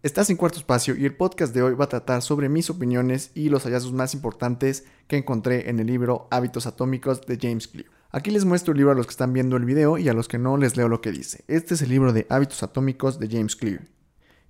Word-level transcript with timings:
Estás 0.00 0.30
en 0.30 0.36
Cuarto 0.36 0.58
Espacio 0.58 0.94
y 0.94 1.04
el 1.06 1.16
podcast 1.16 1.52
de 1.52 1.60
hoy 1.60 1.74
va 1.74 1.86
a 1.86 1.88
tratar 1.88 2.22
sobre 2.22 2.48
mis 2.48 2.70
opiniones 2.70 3.32
y 3.34 3.48
los 3.48 3.64
hallazgos 3.64 3.92
más 3.92 4.14
importantes 4.14 4.84
que 5.08 5.16
encontré 5.16 5.70
en 5.70 5.80
el 5.80 5.88
libro 5.88 6.28
Hábitos 6.30 6.68
Atómicos 6.68 7.26
de 7.26 7.36
James 7.36 7.66
Clear. 7.66 7.90
Aquí 8.12 8.30
les 8.30 8.44
muestro 8.44 8.70
el 8.70 8.78
libro 8.78 8.92
a 8.92 8.94
los 8.94 9.06
que 9.06 9.10
están 9.10 9.32
viendo 9.32 9.56
el 9.56 9.64
video 9.64 9.98
y 9.98 10.08
a 10.08 10.12
los 10.12 10.28
que 10.28 10.38
no 10.38 10.56
les 10.56 10.76
leo 10.76 10.88
lo 10.88 11.00
que 11.00 11.10
dice. 11.10 11.42
Este 11.48 11.74
es 11.74 11.82
el 11.82 11.88
libro 11.88 12.12
de 12.12 12.28
Hábitos 12.30 12.62
Atómicos 12.62 13.18
de 13.18 13.26
James 13.26 13.56
Clear. 13.56 13.88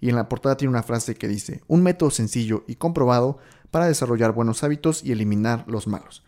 Y 0.02 0.10
en 0.10 0.16
la 0.16 0.28
portada 0.28 0.58
tiene 0.58 0.68
una 0.68 0.82
frase 0.82 1.14
que 1.14 1.28
dice, 1.28 1.62
un 1.66 1.82
método 1.82 2.10
sencillo 2.10 2.64
y 2.66 2.74
comprobado 2.74 3.38
para 3.70 3.86
desarrollar 3.86 4.32
buenos 4.32 4.62
hábitos 4.64 5.02
y 5.02 5.12
eliminar 5.12 5.64
los 5.66 5.86
malos. 5.86 6.26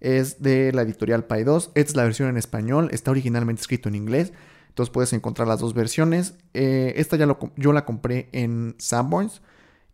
Es 0.00 0.42
de 0.42 0.72
la 0.74 0.82
editorial 0.82 1.24
Pi 1.24 1.42
2, 1.42 1.70
esta 1.74 1.90
es 1.90 1.96
la 1.96 2.04
versión 2.04 2.28
en 2.28 2.36
español, 2.36 2.90
está 2.92 3.12
originalmente 3.12 3.62
escrito 3.62 3.88
en 3.88 3.94
inglés, 3.94 4.34
entonces 4.78 4.92
puedes 4.92 5.12
encontrar 5.12 5.48
las 5.48 5.58
dos 5.58 5.74
versiones. 5.74 6.34
Eh, 6.54 6.92
esta 6.98 7.16
ya 7.16 7.26
lo, 7.26 7.36
yo 7.56 7.72
la 7.72 7.84
compré 7.84 8.28
en 8.30 8.76
Sanborns 8.78 9.42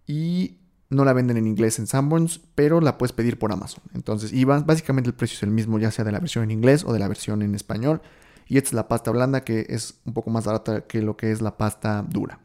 y 0.06 0.58
no 0.90 1.06
la 1.06 1.14
venden 1.14 1.38
en 1.38 1.46
inglés 1.46 1.78
en 1.78 1.86
Sanborns, 1.86 2.42
pero 2.54 2.82
la 2.82 2.98
puedes 2.98 3.14
pedir 3.14 3.38
por 3.38 3.50
Amazon. 3.50 3.82
Entonces, 3.94 4.34
y 4.34 4.44
básicamente 4.44 5.08
el 5.08 5.14
precio 5.14 5.36
es 5.36 5.42
el 5.42 5.52
mismo, 5.52 5.78
ya 5.78 5.90
sea 5.90 6.04
de 6.04 6.12
la 6.12 6.20
versión 6.20 6.44
en 6.44 6.50
inglés 6.50 6.84
o 6.84 6.92
de 6.92 6.98
la 6.98 7.08
versión 7.08 7.40
en 7.40 7.54
español. 7.54 8.02
Y 8.46 8.58
esta 8.58 8.68
es 8.68 8.72
la 8.74 8.86
pasta 8.86 9.10
blanda 9.10 9.42
que 9.42 9.64
es 9.70 10.00
un 10.04 10.12
poco 10.12 10.28
más 10.28 10.44
barata 10.44 10.82
que 10.82 11.00
lo 11.00 11.16
que 11.16 11.32
es 11.32 11.40
la 11.40 11.56
pasta 11.56 12.04
dura. 12.06 12.40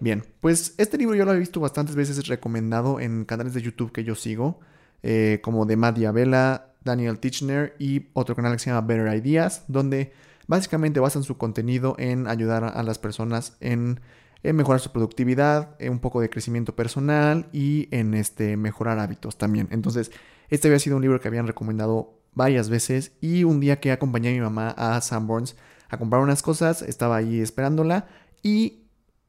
Bien, 0.00 0.24
pues 0.40 0.74
este 0.78 0.98
libro 0.98 1.14
yo 1.14 1.24
lo 1.24 1.32
he 1.32 1.38
visto 1.38 1.60
bastantes 1.60 1.94
veces 1.94 2.26
recomendado 2.26 2.98
en 2.98 3.24
canales 3.24 3.54
de 3.54 3.62
YouTube 3.62 3.92
que 3.92 4.02
yo 4.02 4.16
sigo, 4.16 4.58
eh, 5.04 5.38
como 5.44 5.64
de 5.64 5.76
Matt 5.76 5.96
Diabella, 5.96 6.72
Daniel 6.82 7.20
Tichner 7.20 7.76
y 7.78 8.08
otro 8.14 8.34
canal 8.34 8.54
que 8.54 8.58
se 8.58 8.70
llama 8.70 8.84
Better 8.84 9.14
Ideas, 9.14 9.62
donde 9.68 10.12
Básicamente 10.46 11.00
basan 11.00 11.22
su 11.22 11.36
contenido 11.36 11.96
en 11.98 12.26
ayudar 12.26 12.64
a 12.64 12.82
las 12.82 12.98
personas 12.98 13.56
en, 13.60 14.00
mejorar 14.42 14.80
su 14.80 14.92
productividad, 14.92 15.76
en 15.78 15.92
un 15.92 16.00
poco 16.00 16.20
de 16.20 16.28
crecimiento 16.28 16.76
personal 16.76 17.48
y 17.52 17.88
en 17.90 18.14
este, 18.14 18.56
mejorar 18.56 18.98
hábitos 18.98 19.38
también. 19.38 19.68
Entonces, 19.70 20.10
este 20.50 20.68
había 20.68 20.78
sido 20.78 20.96
un 20.96 21.02
libro 21.02 21.20
que 21.20 21.28
habían 21.28 21.46
recomendado 21.46 22.20
varias 22.34 22.68
veces 22.68 23.12
y 23.20 23.44
un 23.44 23.60
día 23.60 23.80
que 23.80 23.92
acompañé 23.92 24.30
a 24.30 24.32
mi 24.32 24.40
mamá 24.40 24.74
a 24.76 25.00
Sanborns 25.00 25.56
a 25.88 25.98
comprar 25.98 26.20
unas 26.20 26.42
cosas, 26.42 26.82
estaba 26.82 27.16
ahí 27.16 27.40
esperándola 27.40 28.06
y 28.42 28.84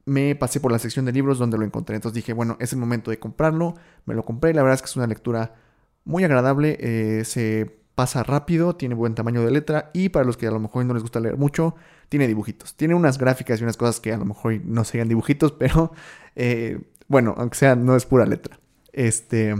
me 0.06 0.36
pasé 0.36 0.60
por 0.60 0.72
la 0.72 0.78
sección 0.78 1.04
de 1.04 1.12
libros 1.12 1.38
donde 1.38 1.58
lo 1.58 1.64
encontré. 1.64 1.96
Entonces 1.96 2.14
dije, 2.14 2.32
bueno, 2.32 2.56
es 2.60 2.72
el 2.72 2.78
momento 2.78 3.10
de 3.10 3.18
comprarlo. 3.18 3.74
Me 4.06 4.14
lo 4.14 4.24
compré. 4.24 4.54
La 4.54 4.62
verdad 4.62 4.76
es 4.76 4.82
que 4.82 4.86
es 4.86 4.96
una 4.96 5.06
lectura 5.06 5.56
muy 6.04 6.22
agradable. 6.24 6.76
Eh, 6.80 7.24
se 7.24 7.80
pasa 7.96 8.22
rápido, 8.22 8.76
tiene 8.76 8.94
buen 8.94 9.14
tamaño 9.14 9.42
de 9.42 9.50
letra 9.50 9.90
y 9.94 10.10
para 10.10 10.26
los 10.26 10.36
que 10.36 10.46
a 10.46 10.50
lo 10.50 10.60
mejor 10.60 10.84
no 10.84 10.92
les 10.92 11.02
gusta 11.02 11.18
leer 11.18 11.38
mucho, 11.38 11.74
tiene 12.10 12.28
dibujitos. 12.28 12.76
Tiene 12.76 12.94
unas 12.94 13.18
gráficas 13.18 13.58
y 13.58 13.64
unas 13.64 13.78
cosas 13.78 14.00
que 14.00 14.12
a 14.12 14.18
lo 14.18 14.26
mejor 14.26 14.60
no 14.64 14.84
serían 14.84 15.08
dibujitos, 15.08 15.52
pero 15.58 15.92
eh, 16.36 16.78
bueno, 17.08 17.34
aunque 17.38 17.56
sea, 17.56 17.74
no 17.74 17.96
es 17.96 18.04
pura 18.04 18.26
letra. 18.26 18.60
Este, 18.92 19.54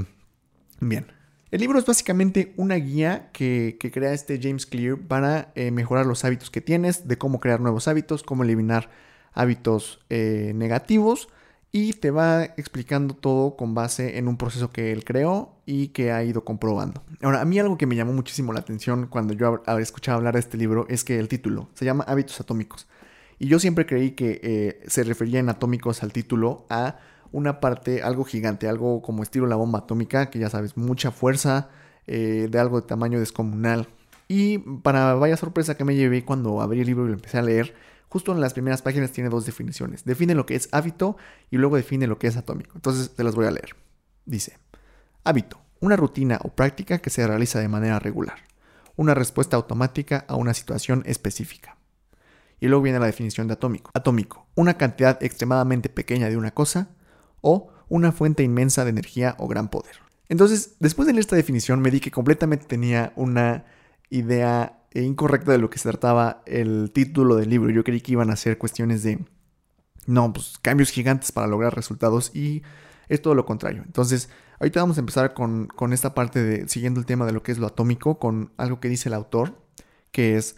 bien. 0.80 1.06
El 1.50 1.60
libro 1.60 1.78
es 1.78 1.86
básicamente 1.86 2.52
una 2.58 2.74
guía 2.74 3.30
que, 3.32 3.78
crea 3.80 4.12
este 4.12 4.38
James 4.40 4.66
Clear 4.66 4.98
para 4.98 5.52
eh, 5.54 5.70
mejorar 5.70 6.04
los 6.04 6.24
hábitos 6.24 6.50
que 6.50 6.60
tienes, 6.60 7.08
de 7.08 7.16
cómo 7.16 7.40
crear 7.40 7.60
nuevos 7.60 7.88
hábitos, 7.88 8.22
cómo 8.22 8.44
eliminar 8.44 8.90
hábitos 9.32 10.04
eh, 10.10 10.52
negativos 10.54 11.28
y 11.72 11.92
te 11.92 12.10
va 12.10 12.44
explicando 12.44 13.14
todo 13.14 13.56
con 13.56 13.74
base 13.74 14.18
en 14.18 14.28
un 14.28 14.36
proceso 14.36 14.70
que 14.70 14.92
él 14.92 15.04
creó 15.04 15.56
y 15.66 15.88
que 15.88 16.12
ha 16.12 16.24
ido 16.24 16.44
comprobando. 16.44 17.02
Ahora, 17.22 17.40
a 17.40 17.44
mí 17.44 17.58
algo 17.58 17.76
que 17.76 17.86
me 17.86 17.96
llamó 17.96 18.12
muchísimo 18.12 18.52
la 18.52 18.60
atención 18.60 19.08
cuando 19.08 19.34
yo 19.34 19.62
escuchado 19.78 20.18
hablar 20.18 20.34
de 20.34 20.40
este 20.40 20.56
libro 20.56 20.86
es 20.88 21.04
que 21.04 21.18
el 21.18 21.28
título 21.28 21.68
se 21.74 21.84
llama 21.84 22.04
Hábitos 22.06 22.40
Atómicos. 22.40 22.86
Y 23.38 23.48
yo 23.48 23.58
siempre 23.58 23.84
creí 23.84 24.12
que 24.12 24.40
eh, 24.42 24.82
se 24.86 25.04
refería 25.04 25.40
en 25.40 25.48
atómicos 25.48 26.02
al 26.02 26.12
título 26.12 26.64
a 26.70 26.96
una 27.32 27.60
parte, 27.60 28.02
algo 28.02 28.24
gigante, 28.24 28.68
algo 28.68 29.02
como 29.02 29.22
estilo 29.22 29.46
la 29.46 29.56
bomba 29.56 29.80
atómica, 29.80 30.30
que 30.30 30.38
ya 30.38 30.48
sabes, 30.48 30.76
mucha 30.76 31.10
fuerza, 31.10 31.68
eh, 32.06 32.48
de 32.50 32.58
algo 32.58 32.80
de 32.80 32.86
tamaño 32.86 33.20
descomunal. 33.20 33.88
Y 34.28 34.58
para 34.58 35.14
vaya 35.14 35.36
sorpresa 35.36 35.76
que 35.76 35.84
me 35.84 35.94
llevé 35.94 36.24
cuando 36.24 36.60
abrí 36.60 36.80
el 36.80 36.86
libro 36.86 37.04
y 37.04 37.08
lo 37.08 37.14
empecé 37.14 37.38
a 37.38 37.42
leer, 37.42 37.74
justo 38.08 38.32
en 38.32 38.40
las 38.40 38.52
primeras 38.52 38.82
páginas 38.82 39.12
tiene 39.12 39.30
dos 39.30 39.46
definiciones. 39.46 40.04
Define 40.04 40.34
lo 40.34 40.46
que 40.46 40.54
es 40.54 40.68
hábito 40.72 41.16
y 41.50 41.56
luego 41.56 41.76
define 41.76 42.06
lo 42.06 42.18
que 42.18 42.26
es 42.26 42.36
atómico. 42.36 42.72
Entonces 42.74 43.14
te 43.14 43.24
las 43.24 43.34
voy 43.34 43.46
a 43.46 43.50
leer. 43.50 43.76
Dice, 44.24 44.58
hábito, 45.24 45.60
una 45.80 45.96
rutina 45.96 46.38
o 46.42 46.48
práctica 46.48 46.98
que 46.98 47.10
se 47.10 47.26
realiza 47.26 47.60
de 47.60 47.68
manera 47.68 47.98
regular. 47.98 48.38
Una 48.96 49.14
respuesta 49.14 49.56
automática 49.56 50.24
a 50.28 50.36
una 50.36 50.54
situación 50.54 51.02
específica. 51.06 51.76
Y 52.58 52.68
luego 52.68 52.82
viene 52.82 52.98
la 52.98 53.06
definición 53.06 53.46
de 53.46 53.54
atómico. 53.54 53.90
Atómico, 53.92 54.46
una 54.54 54.78
cantidad 54.78 55.22
extremadamente 55.22 55.88
pequeña 55.88 56.28
de 56.28 56.36
una 56.36 56.52
cosa 56.52 56.88
o 57.42 57.70
una 57.88 58.12
fuente 58.12 58.42
inmensa 58.42 58.84
de 58.84 58.90
energía 58.90 59.36
o 59.38 59.46
gran 59.46 59.68
poder. 59.68 59.96
Entonces, 60.28 60.76
después 60.80 61.06
de 61.06 61.12
leer 61.12 61.20
esta 61.20 61.36
definición, 61.36 61.80
me 61.80 61.90
di 61.90 62.00
que 62.00 62.10
completamente 62.10 62.66
tenía 62.66 63.12
una 63.14 63.64
idea 64.10 64.80
incorrecta 65.02 65.52
de 65.52 65.58
lo 65.58 65.70
que 65.70 65.78
se 65.78 65.88
trataba 65.88 66.42
el 66.46 66.90
título 66.92 67.36
del 67.36 67.50
libro. 67.50 67.70
Yo 67.70 67.84
creí 67.84 68.00
que 68.00 68.12
iban 68.12 68.30
a 68.30 68.36
ser 68.36 68.58
cuestiones 68.58 69.02
de, 69.02 69.24
no, 70.06 70.32
pues 70.32 70.58
cambios 70.62 70.90
gigantes 70.90 71.32
para 71.32 71.46
lograr 71.46 71.74
resultados 71.74 72.34
y 72.34 72.62
es 73.08 73.22
todo 73.22 73.34
lo 73.34 73.44
contrario. 73.44 73.82
Entonces, 73.84 74.28
ahorita 74.58 74.80
vamos 74.80 74.96
a 74.96 75.00
empezar 75.00 75.34
con, 75.34 75.66
con 75.66 75.92
esta 75.92 76.14
parte 76.14 76.42
de, 76.42 76.68
siguiendo 76.68 77.00
el 77.00 77.06
tema 77.06 77.26
de 77.26 77.32
lo 77.32 77.42
que 77.42 77.52
es 77.52 77.58
lo 77.58 77.66
atómico, 77.66 78.18
con 78.18 78.52
algo 78.56 78.80
que 78.80 78.88
dice 78.88 79.08
el 79.08 79.14
autor, 79.14 79.58
que 80.12 80.36
es, 80.36 80.56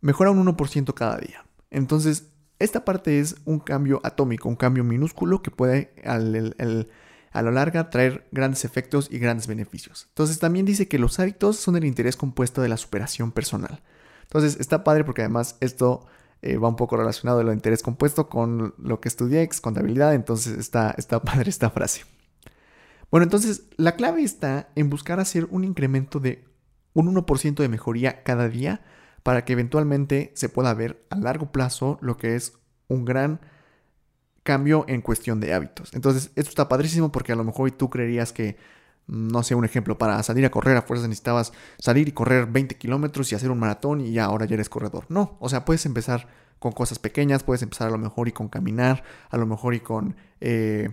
mejora 0.00 0.30
un 0.30 0.44
1% 0.44 0.94
cada 0.94 1.18
día. 1.18 1.44
Entonces, 1.70 2.30
esta 2.58 2.84
parte 2.84 3.20
es 3.20 3.36
un 3.44 3.60
cambio 3.60 4.00
atómico, 4.02 4.48
un 4.48 4.56
cambio 4.56 4.84
minúsculo 4.84 5.42
que 5.42 5.50
puede 5.50 5.94
a 7.32 7.42
lo 7.42 7.50
larga 7.50 7.90
traer 7.90 8.26
grandes 8.32 8.64
efectos 8.64 9.08
y 9.10 9.18
grandes 9.18 9.46
beneficios. 9.46 10.06
Entonces 10.08 10.38
también 10.38 10.66
dice 10.66 10.88
que 10.88 10.98
los 10.98 11.18
hábitos 11.18 11.56
son 11.56 11.76
el 11.76 11.84
interés 11.84 12.16
compuesto 12.16 12.62
de 12.62 12.68
la 12.68 12.76
superación 12.76 13.32
personal. 13.32 13.82
Entonces 14.22 14.58
está 14.60 14.84
padre 14.84 15.04
porque 15.04 15.22
además 15.22 15.56
esto 15.60 16.06
eh, 16.42 16.56
va 16.56 16.68
un 16.68 16.76
poco 16.76 16.96
relacionado 16.96 17.38
del 17.38 17.52
interés 17.52 17.82
compuesto 17.82 18.28
con 18.28 18.74
lo 18.78 19.00
que 19.00 19.08
estudié, 19.08 19.42
ex 19.42 19.60
contabilidad, 19.60 20.14
entonces 20.14 20.58
está, 20.58 20.94
está 20.96 21.22
padre 21.22 21.50
esta 21.50 21.70
frase. 21.70 22.04
Bueno, 23.10 23.24
entonces 23.24 23.64
la 23.76 23.96
clave 23.96 24.22
está 24.22 24.68
en 24.74 24.90
buscar 24.90 25.18
hacer 25.18 25.46
un 25.50 25.64
incremento 25.64 26.20
de 26.20 26.44
un 26.92 27.14
1% 27.14 27.54
de 27.54 27.68
mejoría 27.68 28.22
cada 28.22 28.48
día 28.48 28.82
para 29.22 29.44
que 29.44 29.54
eventualmente 29.54 30.32
se 30.34 30.48
pueda 30.48 30.74
ver 30.74 31.04
a 31.10 31.16
largo 31.16 31.50
plazo 31.50 31.98
lo 32.00 32.16
que 32.16 32.34
es 32.34 32.54
un 32.88 33.04
gran 33.04 33.40
cambio 34.48 34.86
en 34.88 35.02
cuestión 35.02 35.40
de 35.40 35.52
hábitos. 35.52 35.92
Entonces, 35.92 36.30
esto 36.34 36.48
está 36.48 36.70
padrísimo 36.70 37.12
porque 37.12 37.32
a 37.32 37.36
lo 37.36 37.44
mejor 37.44 37.70
tú 37.72 37.90
creerías 37.90 38.32
que, 38.32 38.56
no 39.06 39.42
sé, 39.42 39.54
un 39.54 39.66
ejemplo, 39.66 39.98
para 39.98 40.22
salir 40.22 40.46
a 40.46 40.50
correr 40.50 40.74
a 40.78 40.80
fuerzas 40.80 41.06
necesitabas 41.06 41.52
salir 41.78 42.08
y 42.08 42.12
correr 42.12 42.46
20 42.46 42.76
kilómetros 42.76 43.30
y 43.30 43.34
hacer 43.34 43.50
un 43.50 43.58
maratón 43.58 44.00
y 44.00 44.12
ya 44.12 44.24
ahora 44.24 44.46
ya 44.46 44.54
eres 44.54 44.70
corredor. 44.70 45.04
No, 45.10 45.36
o 45.38 45.50
sea, 45.50 45.66
puedes 45.66 45.84
empezar 45.84 46.28
con 46.58 46.72
cosas 46.72 46.98
pequeñas, 46.98 47.44
puedes 47.44 47.60
empezar 47.60 47.88
a 47.88 47.90
lo 47.90 47.98
mejor 47.98 48.26
y 48.26 48.32
con 48.32 48.48
caminar, 48.48 49.04
a 49.28 49.36
lo 49.36 49.44
mejor 49.44 49.74
y 49.74 49.80
con 49.80 50.16
eh, 50.40 50.88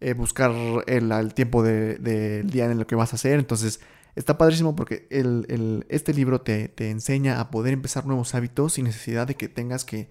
eh, 0.00 0.14
buscar 0.14 0.50
el, 0.86 1.34
tiempo 1.34 1.62
del 1.62 2.48
día 2.50 2.64
en 2.64 2.78
lo 2.78 2.86
que 2.86 2.94
vas 2.94 3.12
a 3.12 3.16
hacer. 3.16 3.38
Entonces, 3.38 3.80
está 4.14 4.38
padrísimo 4.38 4.74
porque 4.74 5.06
el, 5.10 5.84
este 5.90 6.14
libro 6.14 6.40
te, 6.40 6.68
te 6.68 6.88
enseña 6.88 7.38
a 7.38 7.50
poder 7.50 7.74
empezar 7.74 8.06
nuevos 8.06 8.34
hábitos 8.34 8.72
sin 8.72 8.86
necesidad 8.86 9.26
de 9.26 9.34
que 9.34 9.48
tengas 9.48 9.84
que 9.84 10.08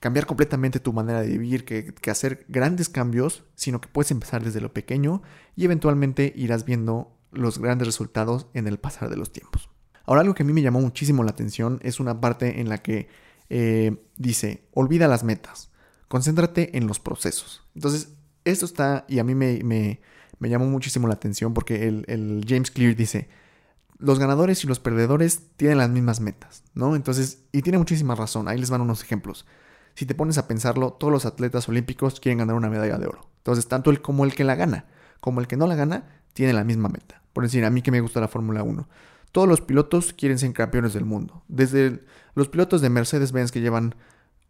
cambiar 0.00 0.26
completamente 0.26 0.80
tu 0.80 0.92
manera 0.92 1.22
de 1.22 1.28
vivir, 1.28 1.64
que, 1.64 1.94
hacer 2.10 2.44
grandes 2.48 2.88
cambios, 2.88 3.44
sino 3.54 3.80
que 3.80 3.88
puedes 3.88 4.10
empezar 4.10 4.44
desde 4.44 4.60
lo 4.60 4.72
pequeño 4.72 5.22
y 5.54 5.64
eventualmente 5.64 6.32
irás 6.36 6.64
viendo 6.64 7.12
los 7.32 7.58
grandes 7.58 7.88
resultados 7.88 8.46
en 8.54 8.66
el 8.66 8.78
pasar 8.78 9.10
de 9.10 9.16
los 9.16 9.32
tiempos. 9.32 9.70
Ahora 10.04 10.20
algo 10.20 10.34
que 10.34 10.42
a 10.42 10.46
mí 10.46 10.52
me 10.52 10.62
llamó 10.62 10.80
muchísimo 10.80 11.24
la 11.24 11.30
atención 11.30 11.80
es 11.82 11.98
una 11.98 12.20
parte 12.20 12.60
en 12.60 12.68
la 12.68 12.78
que 12.78 13.08
eh, 13.48 13.96
dice, 14.16 14.68
olvida 14.72 15.08
las 15.08 15.24
metas, 15.24 15.70
concéntrate 16.08 16.76
en 16.76 16.86
los 16.86 17.00
procesos. 17.00 17.66
Entonces, 17.74 18.10
esto 18.44 18.64
está, 18.64 19.04
y 19.08 19.18
a 19.18 19.24
mí 19.24 19.34
me, 19.34 19.60
me, 19.64 20.48
llamó 20.48 20.66
muchísimo 20.66 21.08
la 21.08 21.14
atención 21.14 21.54
porque 21.54 21.88
el, 21.88 22.04
el, 22.06 22.44
James 22.46 22.70
Clear 22.70 22.94
dice, 22.94 23.28
los 23.98 24.18
ganadores 24.18 24.62
y 24.62 24.68
los 24.68 24.78
perdedores 24.78 25.40
tienen 25.56 25.78
las 25.78 25.90
mismas 25.90 26.20
metas, 26.20 26.62
¿no? 26.74 26.94
Entonces, 26.94 27.40
y 27.50 27.62
tiene 27.62 27.78
muchísima 27.78 28.14
razón, 28.14 28.46
ahí 28.46 28.58
les 28.58 28.70
van 28.70 28.82
unos 28.82 29.02
ejemplos 29.02 29.46
si 29.96 30.04
te 30.04 30.14
pones 30.14 30.36
a 30.36 30.46
pensarlo, 30.46 30.92
todos 30.92 31.10
los 31.10 31.24
atletas 31.24 31.68
olímpicos 31.70 32.20
quieren 32.20 32.38
ganar 32.38 32.54
una 32.54 32.68
medalla 32.68 32.98
de 32.98 33.06
oro. 33.06 33.26
Entonces, 33.38 33.66
tanto 33.66 33.90
el 33.90 34.02
como 34.02 34.26
el 34.26 34.34
que 34.34 34.44
la 34.44 34.54
gana, 34.54 34.84
como 35.20 35.40
el 35.40 35.46
que 35.46 35.56
no 35.56 35.66
la 35.66 35.74
gana, 35.74 36.04
tiene 36.34 36.52
la 36.52 36.64
misma 36.64 36.90
meta. 36.90 37.22
Por 37.32 37.44
decir, 37.44 37.64
a 37.64 37.70
mí 37.70 37.80
que 37.80 37.90
me 37.90 38.02
gusta 38.02 38.20
la 38.20 38.28
Fórmula 38.28 38.62
1. 38.62 38.86
Todos 39.32 39.48
los 39.48 39.62
pilotos 39.62 40.12
quieren 40.12 40.38
ser 40.38 40.52
campeones 40.52 40.92
del 40.92 41.06
mundo. 41.06 41.42
Desde 41.48 42.04
los 42.34 42.48
pilotos 42.48 42.82
de 42.82 42.90
Mercedes-Benz 42.90 43.50
que 43.52 43.62
llevan 43.62 43.94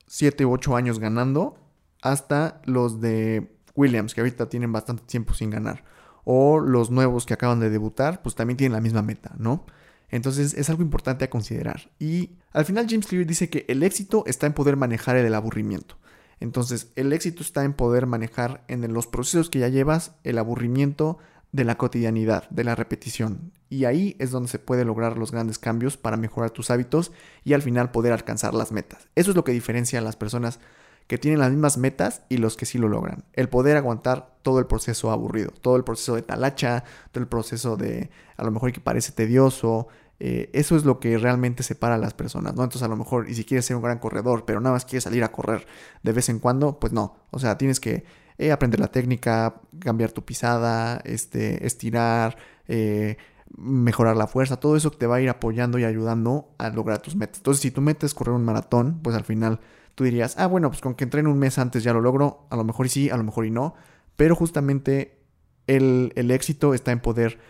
7 0.08 0.44
u 0.44 0.52
8 0.52 0.74
años 0.74 0.98
ganando, 0.98 1.56
hasta 2.02 2.60
los 2.64 3.00
de 3.00 3.56
Williams, 3.76 4.14
que 4.14 4.22
ahorita 4.22 4.48
tienen 4.48 4.72
bastante 4.72 5.04
tiempo 5.04 5.32
sin 5.32 5.50
ganar. 5.50 5.84
O 6.24 6.58
los 6.58 6.90
nuevos 6.90 7.24
que 7.24 7.34
acaban 7.34 7.60
de 7.60 7.70
debutar, 7.70 8.20
pues 8.20 8.34
también 8.34 8.56
tienen 8.56 8.72
la 8.72 8.80
misma 8.80 9.02
meta, 9.02 9.32
¿no? 9.38 9.64
Entonces 10.10 10.54
es 10.54 10.70
algo 10.70 10.82
importante 10.82 11.24
a 11.24 11.30
considerar. 11.30 11.90
Y 11.98 12.30
al 12.52 12.64
final 12.64 12.86
James 12.88 13.06
Clear 13.06 13.26
dice 13.26 13.50
que 13.50 13.64
el 13.68 13.82
éxito 13.82 14.24
está 14.26 14.46
en 14.46 14.52
poder 14.52 14.76
manejar 14.76 15.16
el 15.16 15.34
aburrimiento. 15.34 15.96
Entonces, 16.38 16.92
el 16.96 17.12
éxito 17.12 17.42
está 17.42 17.64
en 17.64 17.72
poder 17.72 18.06
manejar 18.06 18.62
en 18.68 18.92
los 18.92 19.06
procesos 19.06 19.48
que 19.48 19.60
ya 19.60 19.68
llevas 19.68 20.16
el 20.22 20.38
aburrimiento 20.38 21.18
de 21.52 21.64
la 21.64 21.78
cotidianidad, 21.78 22.48
de 22.50 22.64
la 22.64 22.74
repetición. 22.74 23.52
Y 23.70 23.84
ahí 23.84 24.16
es 24.18 24.30
donde 24.30 24.50
se 24.50 24.58
puede 24.58 24.84
lograr 24.84 25.16
los 25.16 25.32
grandes 25.32 25.58
cambios 25.58 25.96
para 25.96 26.16
mejorar 26.16 26.50
tus 26.50 26.70
hábitos 26.70 27.12
y 27.44 27.54
al 27.54 27.62
final 27.62 27.90
poder 27.90 28.12
alcanzar 28.12 28.54
las 28.54 28.70
metas. 28.70 29.08
Eso 29.14 29.30
es 29.30 29.36
lo 29.36 29.44
que 29.44 29.52
diferencia 29.52 29.98
a 29.98 30.02
las 30.02 30.16
personas 30.16 30.60
que 31.06 31.18
tienen 31.18 31.38
las 31.40 31.50
mismas 31.50 31.78
metas 31.78 32.22
y 32.28 32.38
los 32.38 32.56
que 32.56 32.66
sí 32.66 32.78
lo 32.78 32.88
logran. 32.88 33.24
El 33.32 33.48
poder 33.48 33.76
aguantar 33.76 34.36
todo 34.42 34.58
el 34.58 34.66
proceso 34.66 35.10
aburrido, 35.10 35.50
todo 35.60 35.76
el 35.76 35.84
proceso 35.84 36.14
de 36.16 36.22
talacha, 36.22 36.84
todo 37.12 37.22
el 37.22 37.28
proceso 37.28 37.76
de 37.76 38.10
a 38.36 38.44
lo 38.44 38.50
mejor 38.50 38.72
que 38.72 38.80
parece 38.80 39.12
tedioso. 39.12 39.88
Eh, 40.18 40.50
eso 40.52 40.76
es 40.76 40.84
lo 40.84 40.98
que 40.98 41.18
realmente 41.18 41.62
separa 41.62 41.96
a 41.96 41.98
las 41.98 42.14
personas, 42.14 42.54
¿no? 42.54 42.64
Entonces 42.64 42.82
a 42.82 42.88
lo 42.88 42.96
mejor, 42.96 43.28
y 43.28 43.34
si 43.34 43.44
quieres 43.44 43.66
ser 43.66 43.76
un 43.76 43.82
gran 43.82 43.98
corredor, 43.98 44.44
pero 44.46 44.60
nada 44.60 44.74
más 44.74 44.84
quieres 44.84 45.04
salir 45.04 45.22
a 45.22 45.30
correr 45.30 45.66
de 46.02 46.12
vez 46.12 46.28
en 46.28 46.38
cuando, 46.38 46.78
pues 46.80 46.92
no. 46.92 47.16
O 47.30 47.38
sea, 47.38 47.58
tienes 47.58 47.80
que 47.80 48.04
eh, 48.38 48.50
aprender 48.50 48.80
la 48.80 48.88
técnica, 48.88 49.60
cambiar 49.78 50.12
tu 50.12 50.24
pisada, 50.24 51.00
este, 51.04 51.66
estirar, 51.66 52.36
eh, 52.66 53.16
mejorar 53.56 54.16
la 54.16 54.26
fuerza, 54.26 54.56
todo 54.56 54.76
eso 54.76 54.90
te 54.90 55.06
va 55.06 55.16
a 55.16 55.20
ir 55.20 55.28
apoyando 55.28 55.78
y 55.78 55.84
ayudando 55.84 56.48
a 56.58 56.70
lograr 56.70 57.00
tus 57.00 57.14
metas. 57.14 57.38
Entonces, 57.38 57.62
si 57.62 57.70
tu 57.70 57.80
meta 57.80 58.06
es 58.06 58.14
correr 58.14 58.34
un 58.34 58.44
maratón, 58.44 59.00
pues 59.02 59.16
al 59.16 59.24
final 59.24 59.60
tú 59.96 60.04
dirías, 60.04 60.36
ah, 60.38 60.46
bueno, 60.46 60.70
pues 60.70 60.80
con 60.80 60.94
que 60.94 61.02
entrene 61.02 61.28
un 61.28 61.38
mes 61.38 61.58
antes 61.58 61.82
ya 61.82 61.92
lo 61.92 62.00
logro, 62.00 62.46
a 62.50 62.56
lo 62.56 62.62
mejor 62.62 62.86
y 62.86 62.90
sí, 62.90 63.10
a 63.10 63.16
lo 63.16 63.24
mejor 63.24 63.46
y 63.46 63.50
no, 63.50 63.74
pero 64.14 64.36
justamente 64.36 65.18
el, 65.66 66.12
el 66.14 66.30
éxito 66.30 66.74
está 66.74 66.92
en 66.92 67.00
poder 67.00 67.40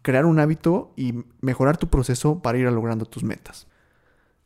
crear 0.00 0.24
un 0.24 0.38
hábito 0.38 0.94
y 0.96 1.24
mejorar 1.42 1.76
tu 1.76 1.88
proceso 1.88 2.40
para 2.40 2.56
ir 2.56 2.70
logrando 2.72 3.04
tus 3.04 3.24
metas. 3.24 3.66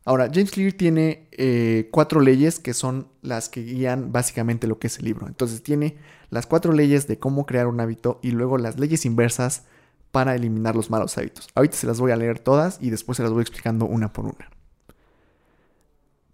Ahora, 0.05 0.29
James 0.33 0.51
Clear 0.51 0.73
tiene 0.73 1.29
eh, 1.31 1.87
cuatro 1.91 2.19
leyes 2.19 2.59
que 2.59 2.73
son 2.73 3.07
las 3.21 3.47
que 3.47 3.63
guían 3.63 4.11
básicamente 4.11 4.67
lo 4.67 4.77
que 4.77 4.87
es 4.87 4.99
el 4.99 5.05
libro. 5.05 5.27
Entonces 5.27 5.63
tiene 5.63 5.97
las 6.29 6.45
cuatro 6.45 6.73
leyes 6.73 7.07
de 7.07 7.19
cómo 7.19 7.45
crear 7.45 7.67
un 7.67 7.79
hábito 7.79 8.19
y 8.21 8.31
luego 8.31 8.57
las 8.57 8.77
leyes 8.77 9.05
inversas 9.05 9.63
para 10.11 10.35
eliminar 10.35 10.75
los 10.75 10.89
malos 10.89 11.17
hábitos. 11.17 11.47
Ahorita 11.55 11.77
se 11.77 11.87
las 11.87 11.99
voy 11.99 12.11
a 12.11 12.17
leer 12.17 12.39
todas 12.39 12.79
y 12.81 12.89
después 12.89 13.15
se 13.15 13.23
las 13.23 13.31
voy 13.31 13.41
explicando 13.41 13.85
una 13.85 14.11
por 14.11 14.25
una. 14.25 14.49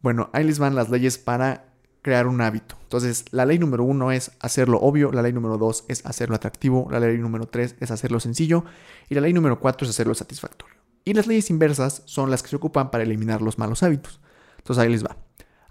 Bueno, 0.02 0.30
ahí 0.34 0.44
les 0.44 0.60
van 0.60 0.76
las 0.76 0.90
leyes 0.90 1.18
para 1.18 1.66
crear 2.02 2.28
un 2.28 2.42
hábito. 2.42 2.78
Entonces, 2.84 3.26
la 3.32 3.46
ley 3.46 3.60
número 3.60 3.84
uno 3.84 4.12
es 4.12 4.32
hacerlo 4.40 4.80
obvio, 4.80 5.12
la 5.12 5.22
ley 5.22 5.34
número 5.34 5.58
dos 5.58 5.86
es 5.88 6.06
hacerlo 6.06 6.36
atractivo, 6.36 6.88
la 6.90 7.00
ley 7.00 7.18
número 7.18 7.46
tres 7.48 7.76
es 7.80 7.92
hacerlo 7.92 8.20
sencillo 8.20 8.64
y 9.10 9.16
la 9.16 9.22
ley 9.22 9.34
número 9.34 9.60
cuatro 9.60 9.86
es 9.86 9.92
hacerlo 9.92 10.16
satisfactorio. 10.16 10.76
Y 11.06 11.14
las 11.14 11.28
leyes 11.28 11.50
inversas 11.50 12.02
son 12.06 12.32
las 12.32 12.44
que 12.44 12.50
se 12.50 12.56
ocupan 12.56 12.92
para 12.92 13.04
eliminar 13.04 13.42
los 13.42 13.58
malos 13.58 13.84
hábitos. 13.84 14.20
Entonces 14.58 14.84
ahí 14.84 14.90
les 14.90 15.04
va. 15.04 15.18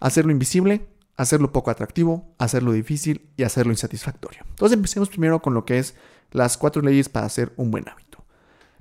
Hacerlo 0.01 0.33
invisible, 0.33 0.89
hacerlo 1.17 1.53
poco 1.53 1.71
atractivo, 1.71 2.35
hacerlo 2.39 2.73
difícil 2.73 3.31
y 3.37 3.43
hacerlo 3.43 3.73
insatisfactorio. 3.73 4.41
Entonces 4.51 4.77
empecemos 4.77 5.09
primero 5.09 5.41
con 5.41 5.55
lo 5.55 5.65
que 5.65 5.79
es 5.79 5.95
las 6.31 6.57
cuatro 6.57 6.83
leyes 6.83 7.09
para 7.09 7.27
hacer 7.27 7.53
un 7.57 7.71
buen 7.71 7.89
hábito. 7.89 8.25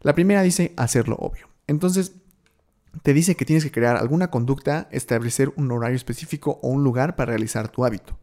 La 0.02 0.14
primera 0.14 0.42
dice 0.42 0.74
hacerlo 0.78 1.16
obvio. 1.16 1.50
Entonces 1.66 2.14
te 3.04 3.14
dice 3.14 3.36
que 3.36 3.46
tienes 3.46 3.64
que 3.64 3.72
crear 3.72 3.98
alguna 3.98 4.30
conducta, 4.30 4.88
establecer 4.92 5.52
un 5.56 5.72
horario 5.72 5.96
específico 5.96 6.60
o 6.62 6.70
un 6.70 6.84
lugar 6.84 7.16
para 7.16 7.32
realizar 7.32 7.70
tu 7.70 7.86
hábito. 7.86 8.18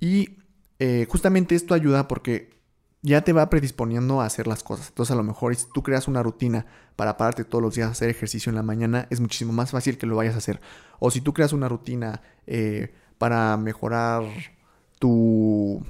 Y 0.00 0.38
eh, 0.78 1.06
justamente 1.08 1.54
esto 1.54 1.74
ayuda 1.74 2.08
porque 2.08 2.58
ya 3.02 3.22
te 3.22 3.32
va 3.32 3.48
predisponiendo 3.48 4.20
a 4.20 4.26
hacer 4.26 4.46
las 4.46 4.62
cosas. 4.62 4.88
Entonces 4.88 5.12
a 5.12 5.16
lo 5.16 5.22
mejor 5.22 5.54
si 5.54 5.66
tú 5.72 5.82
creas 5.82 6.08
una 6.08 6.22
rutina 6.22 6.66
para 6.96 7.16
pararte 7.16 7.44
todos 7.44 7.62
los 7.62 7.74
días 7.74 7.88
a 7.88 7.92
hacer 7.92 8.10
ejercicio 8.10 8.50
en 8.50 8.56
la 8.56 8.62
mañana, 8.62 9.06
es 9.10 9.20
muchísimo 9.20 9.52
más 9.52 9.70
fácil 9.70 9.98
que 9.98 10.06
lo 10.06 10.16
vayas 10.16 10.34
a 10.34 10.38
hacer. 10.38 10.60
O 10.98 11.10
si 11.10 11.20
tú 11.20 11.32
creas 11.32 11.52
una 11.52 11.68
rutina 11.68 12.22
eh, 12.46 12.92
para 13.18 13.56
mejorar 13.56 14.24
tu, 14.98 15.84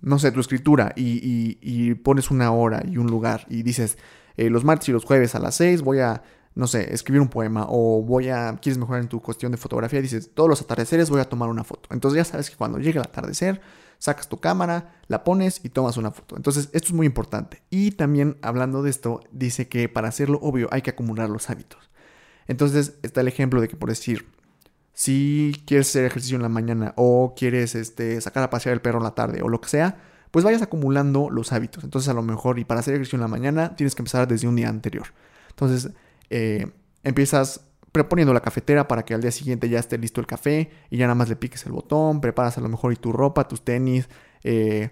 no 0.00 0.18
sé, 0.18 0.32
tu 0.32 0.40
escritura 0.40 0.92
y, 0.96 1.94
pones 2.02 2.30
una 2.30 2.50
hora 2.52 2.82
y 2.86 2.98
un 2.98 3.06
lugar 3.06 3.46
y 3.48 3.62
dices, 3.62 3.98
eh, 4.46 4.50
los 4.50 4.64
martes 4.64 4.88
y 4.88 4.92
los 4.92 5.04
jueves 5.04 5.34
a 5.34 5.38
las 5.38 5.54
6 5.56 5.82
voy 5.82 6.00
a, 6.00 6.22
no 6.54 6.66
sé, 6.66 6.92
escribir 6.92 7.20
un 7.20 7.28
poema 7.28 7.66
o 7.68 8.02
voy 8.02 8.28
a, 8.28 8.58
quieres 8.60 8.78
mejorar 8.78 9.02
en 9.02 9.08
tu 9.08 9.20
cuestión 9.20 9.52
de 9.52 9.58
fotografía, 9.58 10.00
dices, 10.00 10.30
todos 10.34 10.48
los 10.48 10.60
atardeceres 10.60 11.10
voy 11.10 11.20
a 11.20 11.28
tomar 11.28 11.48
una 11.48 11.64
foto. 11.64 11.88
Entonces 11.92 12.16
ya 12.16 12.24
sabes 12.24 12.50
que 12.50 12.56
cuando 12.56 12.78
llegue 12.78 12.98
el 12.98 13.04
atardecer, 13.04 13.60
sacas 13.98 14.28
tu 14.28 14.40
cámara, 14.40 14.96
la 15.06 15.22
pones 15.22 15.64
y 15.64 15.68
tomas 15.68 15.96
una 15.96 16.10
foto. 16.10 16.36
Entonces, 16.36 16.70
esto 16.72 16.88
es 16.88 16.92
muy 16.92 17.06
importante. 17.06 17.62
Y 17.70 17.92
también 17.92 18.36
hablando 18.42 18.82
de 18.82 18.90
esto, 18.90 19.20
dice 19.30 19.68
que 19.68 19.88
para 19.88 20.08
hacerlo 20.08 20.40
obvio 20.42 20.68
hay 20.72 20.82
que 20.82 20.90
acumular 20.90 21.30
los 21.30 21.48
hábitos. 21.50 21.88
Entonces, 22.48 22.94
está 23.02 23.20
el 23.20 23.28
ejemplo 23.28 23.60
de 23.60 23.68
que, 23.68 23.76
por 23.76 23.90
decir, 23.90 24.26
si 24.92 25.62
quieres 25.66 25.88
hacer 25.88 26.04
ejercicio 26.04 26.34
en 26.34 26.42
la 26.42 26.48
mañana 26.48 26.94
o 26.96 27.34
quieres 27.36 27.76
este, 27.76 28.20
sacar 28.20 28.42
a 28.42 28.50
pasear 28.50 28.72
el 28.72 28.80
perro 28.80 28.98
en 28.98 29.04
la 29.04 29.14
tarde 29.14 29.40
o 29.40 29.48
lo 29.48 29.60
que 29.60 29.68
sea, 29.68 29.98
pues 30.32 30.44
vayas 30.44 30.62
acumulando 30.62 31.30
los 31.30 31.52
hábitos. 31.52 31.84
Entonces, 31.84 32.08
a 32.08 32.14
lo 32.14 32.22
mejor, 32.22 32.58
y 32.58 32.64
para 32.64 32.80
hacer 32.80 32.94
ejercicio 32.94 33.16
en 33.16 33.20
la 33.20 33.28
mañana, 33.28 33.76
tienes 33.76 33.94
que 33.94 34.02
empezar 34.02 34.26
desde 34.26 34.48
un 34.48 34.56
día 34.56 34.68
anterior. 34.68 35.06
Entonces, 35.50 35.92
eh, 36.30 36.66
empiezas 37.04 37.60
preponiendo 37.92 38.32
la 38.32 38.40
cafetera 38.40 38.88
para 38.88 39.04
que 39.04 39.12
al 39.14 39.20
día 39.20 39.30
siguiente 39.30 39.68
ya 39.68 39.78
esté 39.78 39.98
listo 39.98 40.20
el 40.20 40.26
café 40.26 40.70
y 40.90 40.96
ya 40.96 41.04
nada 41.04 41.14
más 41.14 41.28
le 41.28 41.36
piques 41.36 41.66
el 41.66 41.72
botón, 41.72 42.22
preparas 42.22 42.56
a 42.56 42.62
lo 42.62 42.68
mejor 42.68 42.94
y 42.94 42.96
tu 42.96 43.12
ropa, 43.12 43.46
tus 43.46 43.62
tenis, 43.62 44.08
eh, 44.42 44.90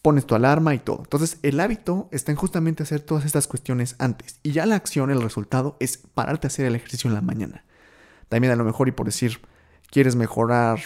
pones 0.00 0.24
tu 0.24 0.34
alarma 0.34 0.74
y 0.74 0.78
todo. 0.78 1.00
Entonces 1.00 1.38
el 1.42 1.60
hábito 1.60 2.08
está 2.10 2.32
en 2.32 2.36
justamente 2.36 2.82
hacer 2.82 3.00
todas 3.00 3.26
estas 3.26 3.46
cuestiones 3.46 3.96
antes 3.98 4.40
y 4.42 4.52
ya 4.52 4.64
la 4.64 4.76
acción, 4.76 5.10
el 5.10 5.20
resultado 5.20 5.76
es 5.78 5.98
pararte 5.98 6.46
a 6.46 6.48
hacer 6.48 6.64
el 6.64 6.74
ejercicio 6.74 7.08
en 7.08 7.14
la 7.14 7.20
mañana. 7.20 7.64
También 8.30 8.52
a 8.52 8.56
lo 8.56 8.64
mejor 8.64 8.88
y 8.88 8.92
por 8.92 9.04
decir, 9.04 9.40
quieres 9.90 10.16
mejorar, 10.16 10.80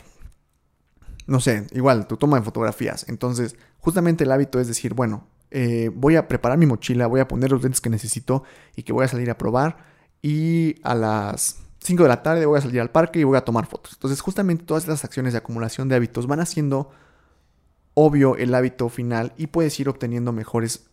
no 1.28 1.38
sé, 1.38 1.68
igual 1.70 2.08
tu 2.08 2.16
toma 2.16 2.38
de 2.38 2.44
fotografías. 2.44 3.08
Entonces 3.08 3.54
justamente 3.82 4.24
el 4.24 4.32
hábito 4.32 4.60
es 4.60 4.68
decir, 4.68 4.94
bueno, 4.94 5.26
eh, 5.50 5.90
voy 5.92 6.16
a 6.16 6.28
preparar 6.28 6.56
mi 6.56 6.66
mochila, 6.66 7.06
voy 7.08 7.20
a 7.20 7.28
poner 7.28 7.50
los 7.50 7.62
lentes 7.62 7.80
que 7.80 7.90
necesito 7.90 8.44
y 8.74 8.84
que 8.84 8.92
voy 8.92 9.04
a 9.04 9.08
salir 9.08 9.28
a 9.30 9.36
probar 9.36 9.76
y 10.22 10.76
a 10.82 10.94
las 10.94 11.58
5 11.80 12.04
de 12.04 12.08
la 12.08 12.22
tarde 12.22 12.46
voy 12.46 12.58
a 12.58 12.62
salir 12.62 12.80
al 12.80 12.90
parque 12.90 13.18
y 13.18 13.24
voy 13.24 13.36
a 13.36 13.44
tomar 13.44 13.66
fotos. 13.66 13.94
Entonces 13.94 14.20
justamente 14.20 14.64
todas 14.64 14.84
estas 14.84 15.04
acciones 15.04 15.32
de 15.32 15.40
acumulación 15.40 15.88
de 15.88 15.96
hábitos 15.96 16.26
van 16.26 16.40
haciendo 16.40 16.90
obvio 17.94 18.36
el 18.36 18.54
hábito 18.54 18.88
final 18.88 19.34
y 19.36 19.48
puedes 19.48 19.78
ir 19.80 19.88
obteniendo 19.88 20.32
mejores 20.32 20.86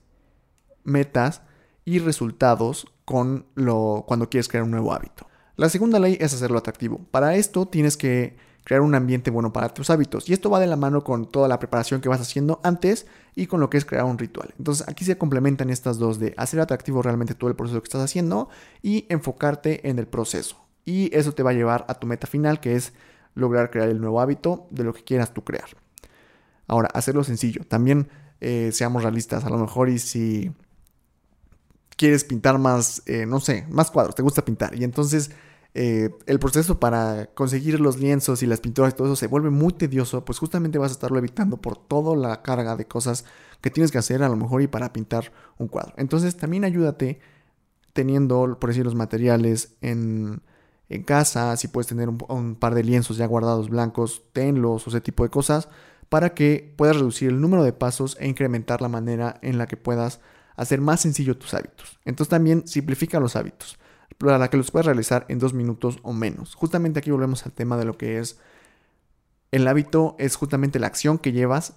metas 0.83 1.43
y 1.85 1.99
resultados 1.99 2.87
con 3.05 3.45
lo 3.53 4.03
cuando 4.07 4.29
quieres 4.29 4.47
crear 4.47 4.63
un 4.63 4.71
nuevo 4.71 4.93
hábito. 4.93 5.27
La 5.55 5.69
segunda 5.69 5.99
ley 5.99 6.17
es 6.19 6.33
hacerlo 6.33 6.57
atractivo. 6.57 6.99
Para 7.11 7.35
esto 7.35 7.67
tienes 7.67 7.97
que 7.97 8.35
crear 8.69 8.83
un 8.83 8.93
ambiente 8.93 9.31
bueno 9.31 9.51
para 9.51 9.69
tus 9.69 9.89
hábitos. 9.89 10.29
Y 10.29 10.33
esto 10.33 10.51
va 10.51 10.59
de 10.59 10.67
la 10.67 10.75
mano 10.75 11.03
con 11.03 11.25
toda 11.25 11.47
la 11.47 11.57
preparación 11.57 12.01
que 12.01 12.07
vas 12.07 12.21
haciendo 12.21 12.61
antes 12.63 13.07
y 13.33 13.47
con 13.47 13.59
lo 13.59 13.67
que 13.67 13.79
es 13.79 13.83
crear 13.83 14.05
un 14.05 14.19
ritual. 14.19 14.53
Entonces 14.59 14.87
aquí 14.87 15.03
se 15.03 15.17
complementan 15.17 15.71
estas 15.71 15.97
dos 15.97 16.19
de 16.19 16.35
hacer 16.37 16.59
atractivo 16.59 17.01
realmente 17.01 17.33
todo 17.33 17.49
el 17.49 17.55
proceso 17.55 17.81
que 17.81 17.87
estás 17.87 18.03
haciendo 18.03 18.47
y 18.83 19.07
enfocarte 19.09 19.89
en 19.89 19.97
el 19.97 20.05
proceso. 20.05 20.55
Y 20.85 21.09
eso 21.17 21.31
te 21.31 21.41
va 21.41 21.49
a 21.49 21.53
llevar 21.53 21.83
a 21.89 21.95
tu 21.95 22.05
meta 22.05 22.27
final 22.27 22.59
que 22.59 22.75
es 22.75 22.93
lograr 23.33 23.71
crear 23.71 23.89
el 23.89 23.99
nuevo 23.99 24.21
hábito 24.21 24.67
de 24.69 24.83
lo 24.83 24.93
que 24.93 25.03
quieras 25.03 25.33
tú 25.33 25.43
crear. 25.43 25.69
Ahora, 26.67 26.89
hacerlo 26.93 27.23
sencillo. 27.23 27.63
También 27.67 28.07
eh, 28.39 28.69
seamos 28.71 29.01
realistas. 29.01 29.45
A 29.45 29.49
lo 29.49 29.57
mejor 29.57 29.89
y 29.89 29.97
si 29.97 30.51
quieres 31.97 32.23
pintar 32.23 32.59
más, 32.59 33.01
eh, 33.07 33.25
no 33.25 33.39
sé, 33.39 33.65
más 33.71 33.89
cuadros, 33.89 34.13
te 34.13 34.21
gusta 34.21 34.45
pintar. 34.45 34.75
Y 34.75 34.83
entonces 34.83 35.31
eh, 35.75 36.09
el 36.25 36.39
proceso 36.39 36.79
para 36.79 37.27
conseguir 37.27 37.79
los 37.79 37.99
lienzos 37.99 38.41
y 38.41 38.47
las 38.47 38.59
pinturas 38.59 38.93
y 38.93 38.95
todo 38.95 39.07
eso 39.07 39.15
se 39.15 39.27
vuelve 39.27 39.51
muy 39.51 39.73
tedioso, 39.73 40.25
pues 40.25 40.39
justamente 40.39 40.79
vas 40.79 40.91
a 40.91 40.93
estarlo 40.93 41.19
evitando 41.19 41.57
por 41.57 41.77
toda 41.77 42.15
la 42.15 42.41
carga 42.41 42.75
de 42.75 42.85
cosas 42.87 43.25
que 43.61 43.69
tienes 43.69 43.91
que 43.91 43.99
hacer 43.99 44.23
a 44.23 44.29
lo 44.29 44.35
mejor 44.35 44.61
y 44.61 44.67
para 44.67 44.91
pintar 44.93 45.31
un 45.57 45.67
cuadro. 45.67 45.93
Entonces 45.97 46.35
también 46.37 46.63
ayúdate 46.63 47.19
teniendo, 47.93 48.57
por 48.59 48.69
decir, 48.69 48.83
los 48.85 48.95
materiales 48.95 49.75
en, 49.81 50.41
casa, 51.05 51.55
si 51.55 51.67
puedes 51.67 51.87
tener 51.87 52.09
un, 52.09 52.55
par 52.55 52.73
de 52.73 52.83
lienzos 52.83 53.17
ya 53.17 53.27
guardados 53.27 53.69
blancos, 53.69 54.23
tenlos 54.33 54.87
o 54.87 54.89
ese 54.89 55.01
tipo 55.01 55.23
de 55.23 55.29
cosas, 55.29 55.69
para 56.09 56.33
que 56.33 56.73
puedas 56.77 56.95
reducir 56.95 57.29
el 57.29 57.41
número 57.41 57.63
de 57.63 57.73
pasos 57.73 58.17
e 58.19 58.27
incrementar 58.27 58.81
la 58.81 58.89
manera 58.89 59.37
en 59.43 59.59
la 59.59 59.67
que 59.67 59.77
puedas 59.77 60.19
hacer 60.55 60.81
más 60.81 61.01
sencillo 61.01 61.37
tus 61.37 61.53
hábitos. 61.53 61.99
Entonces 62.05 62.29
también 62.29 62.67
simplifica 62.67 63.19
los 63.19 63.35
hábitos 63.35 63.77
para 64.19 64.49
que 64.49 64.57
los 64.57 64.69
puedas 64.71 64.85
realizar 64.85 65.25
en 65.29 65.39
dos 65.39 65.53
minutos 65.53 65.99
o 66.03 66.13
menos. 66.13 66.53
Justamente 66.55 66.99
aquí 66.99 67.09
volvemos 67.09 67.45
al 67.45 67.53
tema 67.53 67.77
de 67.77 67.85
lo 67.85 67.97
que 67.97 68.19
es 68.19 68.37
el 69.51 69.67
hábito, 69.67 70.15
es 70.19 70.35
justamente 70.35 70.77
la 70.77 70.87
acción 70.87 71.17
que 71.17 71.31
llevas 71.31 71.73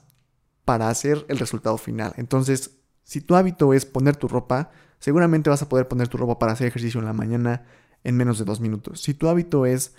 para 0.65 0.89
hacer 0.89 1.25
el 1.29 1.39
resultado 1.39 1.79
final. 1.79 2.13
Entonces, 2.17 2.79
si 3.05 3.21
tu 3.21 3.37
hábito 3.37 3.73
es 3.73 3.87
poner 3.87 4.17
tu 4.17 4.29
ropa, 4.29 4.71
seguramente 4.99 5.51
vas 5.51 5.63
a 5.63 5.69
poder 5.69 5.89
poner 5.89 6.09
tu 6.09 6.19
ropa 6.19 6.39
para 6.39 6.53
hacer 6.53 6.67
ejercicio 6.67 7.01
en 7.01 7.07
la 7.07 7.13
mañana 7.13 7.65
en 8.05 8.17
menos 8.17 8.39
de 8.39 8.45
dos 8.45 8.61
minutos. 8.61 9.01
Si 9.01 9.15
tu 9.15 9.29
hábito 9.29 9.65
es 9.65 9.95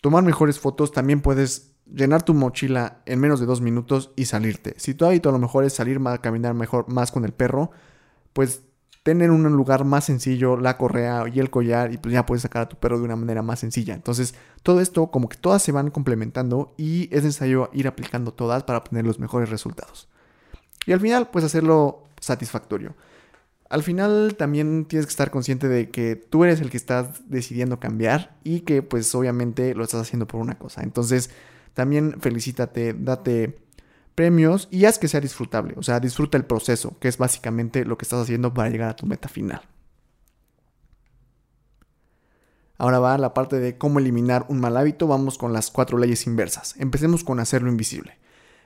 tomar 0.00 0.22
mejores 0.22 0.60
fotos, 0.60 0.92
también 0.92 1.20
puedes 1.20 1.72
llenar 1.92 2.22
tu 2.22 2.32
mochila 2.34 3.02
en 3.06 3.18
menos 3.20 3.40
de 3.40 3.46
dos 3.46 3.60
minutos 3.60 4.12
y 4.16 4.26
salirte. 4.26 4.74
Si 4.78 4.94
tu 4.94 5.04
hábito 5.04 5.28
a 5.28 5.32
lo 5.32 5.38
mejor 5.38 5.64
es 5.64 5.72
salir 5.72 6.00
a 6.04 6.18
caminar 6.18 6.54
mejor 6.54 6.88
más 6.88 7.10
con 7.10 7.24
el 7.24 7.32
perro, 7.32 7.70
pues 8.32 8.62
tener 9.02 9.30
un 9.30 9.44
lugar 9.44 9.84
más 9.84 10.04
sencillo 10.04 10.56
la 10.56 10.76
correa 10.76 11.24
y 11.32 11.40
el 11.40 11.50
collar 11.50 11.92
y 11.92 11.98
pues 11.98 12.12
ya 12.12 12.26
puedes 12.26 12.42
sacar 12.42 12.62
a 12.62 12.68
tu 12.68 12.76
perro 12.76 12.98
de 12.98 13.04
una 13.04 13.16
manera 13.16 13.42
más 13.42 13.60
sencilla. 13.60 13.94
Entonces, 13.94 14.34
todo 14.62 14.80
esto 14.80 15.10
como 15.10 15.28
que 15.28 15.36
todas 15.36 15.62
se 15.62 15.72
van 15.72 15.90
complementando 15.90 16.74
y 16.76 17.08
es 17.14 17.24
necesario 17.24 17.70
ir 17.72 17.88
aplicando 17.88 18.32
todas 18.32 18.64
para 18.64 18.78
obtener 18.78 19.06
los 19.06 19.18
mejores 19.18 19.50
resultados. 19.50 20.08
Y 20.86 20.92
al 20.92 21.00
final, 21.00 21.30
pues 21.30 21.44
hacerlo 21.44 22.04
satisfactorio. 22.20 22.94
Al 23.68 23.82
final 23.82 24.34
también 24.38 24.86
tienes 24.86 25.06
que 25.06 25.10
estar 25.10 25.30
consciente 25.30 25.68
de 25.68 25.90
que 25.90 26.16
tú 26.16 26.44
eres 26.44 26.60
el 26.60 26.70
que 26.70 26.78
estás 26.78 27.28
decidiendo 27.28 27.78
cambiar 27.78 28.36
y 28.42 28.60
que 28.60 28.82
pues 28.82 29.14
obviamente 29.14 29.74
lo 29.74 29.84
estás 29.84 30.00
haciendo 30.00 30.26
por 30.26 30.40
una 30.40 30.56
cosa. 30.58 30.82
Entonces, 30.82 31.30
también 31.74 32.20
felicítate, 32.20 32.94
date 32.94 33.58
premios 34.18 34.66
y 34.72 34.84
haz 34.84 34.98
que 34.98 35.06
sea 35.06 35.20
disfrutable. 35.20 35.74
O 35.76 35.84
sea, 35.84 36.00
disfruta 36.00 36.36
el 36.36 36.44
proceso, 36.44 36.98
que 36.98 37.06
es 37.06 37.18
básicamente 37.18 37.84
lo 37.84 37.96
que 37.96 38.04
estás 38.04 38.20
haciendo 38.20 38.52
para 38.52 38.68
llegar 38.68 38.88
a 38.88 38.96
tu 38.96 39.06
meta 39.06 39.28
final. 39.28 39.60
Ahora 42.78 42.98
va 42.98 43.16
la 43.16 43.32
parte 43.32 43.60
de 43.60 43.78
cómo 43.78 44.00
eliminar 44.00 44.44
un 44.48 44.58
mal 44.58 44.76
hábito. 44.76 45.06
Vamos 45.06 45.38
con 45.38 45.52
las 45.52 45.70
cuatro 45.70 45.98
leyes 45.98 46.26
inversas. 46.26 46.74
Empecemos 46.78 47.22
con 47.22 47.38
hacerlo 47.38 47.70
invisible. 47.70 48.18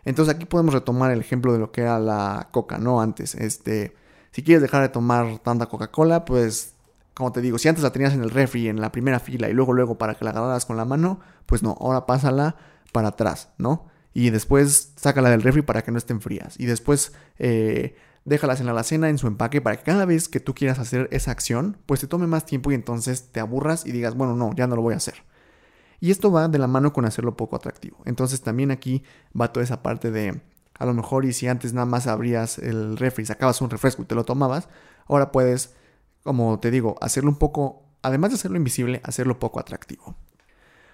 Entonces 0.07 0.35
aquí 0.35 0.47
podemos 0.47 0.73
retomar 0.73 1.11
el 1.11 1.21
ejemplo 1.21 1.53
de 1.53 1.59
lo 1.59 1.71
que 1.71 1.83
era 1.83 1.99
la 1.99 2.49
coca, 2.51 2.79
¿no? 2.79 3.03
Antes, 3.03 3.35
este, 3.35 3.95
si 4.31 4.43
quieres 4.43 4.63
dejar 4.63 4.81
de 4.81 4.89
tomar 4.89 5.39
tanta 5.41 5.67
Coca-Cola, 5.67 6.25
pues, 6.25 6.77
como 7.13 7.31
te 7.31 7.43
digo, 7.43 7.59
si 7.59 7.69
antes 7.69 7.85
la 7.85 7.93
tenías 7.93 8.15
en 8.15 8.23
el 8.23 8.31
refri, 8.31 8.69
en 8.69 8.81
la 8.81 8.91
primera 8.91 9.21
fila 9.21 9.51
y 9.51 9.53
luego, 9.53 9.75
luego 9.75 9.99
para 9.99 10.15
que 10.15 10.25
la 10.25 10.31
agarraras 10.31 10.65
con 10.65 10.79
la 10.79 10.87
mano, 10.87 11.21
pues 11.45 11.63
no, 11.63 11.77
ahora 11.79 12.07
pásala 12.07 12.57
para 12.91 13.09
atrás, 13.09 13.51
¿no? 13.59 13.92
Y 14.15 14.31
después 14.31 14.93
sácala 14.97 15.31
del 15.31 15.43
refri 15.43 15.63
para 15.63 15.83
que 15.83 15.91
no 15.91 15.99
estén 15.99 16.21
frías. 16.21 16.59
Y 16.59 16.67
después 16.67 17.13
eh, 17.39 17.97
déjalas 18.25 18.61
en 18.61 18.67
la 18.67 18.73
alacena 18.73 19.09
en 19.09 19.19
su 19.19 19.27
empaque 19.27 19.61
para 19.61 19.77
que 19.77 19.85
cada 19.85 20.05
vez 20.05 20.29
que 20.29 20.41
tú 20.41 20.55
quieras 20.55 20.79
hacer 20.79 21.09
esa 21.11 21.31
acción, 21.31 21.79
pues 21.87 22.01
te 22.01 22.07
tome 22.07 22.27
más 22.27 22.47
tiempo 22.47 22.71
y 22.71 22.75
entonces 22.75 23.33
te 23.33 23.41
aburras 23.41 23.87
y 23.87 23.93
digas, 23.93 24.15
bueno, 24.15 24.37
no, 24.37 24.53
ya 24.55 24.67
no 24.67 24.77
lo 24.77 24.83
voy 24.83 24.95
a 24.95 24.99
hacer. 24.99 25.25
Y 26.01 26.11
esto 26.11 26.33
va 26.33 26.49
de 26.49 26.59
la 26.59 26.67
mano 26.67 26.93
con 26.93 27.05
hacerlo 27.05 27.37
poco 27.37 27.57
atractivo. 27.57 27.99
Entonces 28.05 28.43
también 28.43 28.71
aquí 28.71 29.05
va 29.39 29.53
toda 29.53 29.65
esa 29.65 29.83
parte 29.83 30.11
de, 30.11 30.41
a 30.75 30.85
lo 30.85 30.95
mejor, 30.95 31.25
y 31.25 31.33
si 31.33 31.47
antes 31.47 31.73
nada 31.73 31.87
más 31.87 32.07
abrías 32.07 32.59
el 32.59 32.97
refri, 32.97 33.25
sacabas 33.25 33.61
un 33.61 33.71
refresco 33.71 34.03
y 34.03 34.07
te 34.07 34.15
lo 34.15 34.25
tomabas, 34.25 34.69
ahora 35.07 35.31
puedes, 35.31 35.75
como 36.25 36.59
te 36.59 36.71
digo, 36.71 36.97
hacerlo 37.01 37.31
un 37.31 37.39
poco, 37.39 37.85
además 38.03 38.31
de 38.31 38.35
hacerlo 38.35 38.57
invisible, 38.57 39.01
hacerlo 39.05 39.39
poco 39.39 39.61
atractivo. 39.61 40.17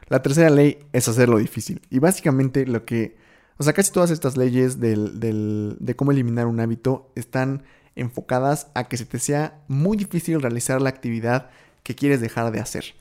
La 0.08 0.22
tercera 0.22 0.50
ley 0.50 0.78
es 0.92 1.08
hacerlo 1.08 1.38
difícil. 1.38 1.80
Y 1.90 1.98
básicamente 1.98 2.66
lo 2.66 2.84
que... 2.84 3.16
O 3.58 3.64
sea, 3.64 3.72
casi 3.72 3.90
todas 3.92 4.10
estas 4.10 4.36
leyes 4.36 4.80
de 4.80 5.94
cómo 5.96 6.12
eliminar 6.12 6.46
un 6.46 6.60
hábito 6.60 7.10
están 7.16 7.64
enfocadas 7.96 8.68
a 8.74 8.84
que 8.84 8.96
se 8.96 9.04
te 9.04 9.18
sea 9.18 9.60
muy 9.66 9.96
difícil 9.96 10.40
realizar 10.40 10.80
la 10.80 10.90
actividad 10.90 11.50
que 11.82 11.96
quieres 11.96 12.20
dejar 12.20 12.52
de 12.52 12.60
hacer. 12.60 12.94